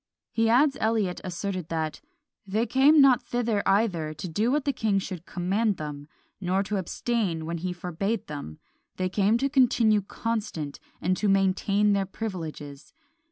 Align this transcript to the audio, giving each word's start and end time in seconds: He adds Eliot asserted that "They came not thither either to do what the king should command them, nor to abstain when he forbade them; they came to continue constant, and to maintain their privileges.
He 0.31 0.49
adds 0.49 0.77
Eliot 0.81 1.21
asserted 1.23 1.69
that 1.69 2.01
"They 2.47 2.65
came 2.65 3.01
not 3.01 3.21
thither 3.21 3.61
either 3.69 4.15
to 4.15 4.27
do 4.27 4.49
what 4.51 4.65
the 4.65 4.73
king 4.73 4.97
should 4.97 5.27
command 5.27 5.77
them, 5.77 6.07
nor 6.39 6.63
to 6.63 6.77
abstain 6.77 7.45
when 7.45 7.59
he 7.59 7.71
forbade 7.71 8.25
them; 8.25 8.57
they 8.95 9.09
came 9.09 9.37
to 9.37 9.47
continue 9.47 10.01
constant, 10.01 10.79
and 11.01 11.15
to 11.17 11.29
maintain 11.29 11.93
their 11.93 12.07
privileges. 12.07 12.93